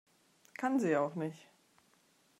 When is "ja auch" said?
0.89-1.13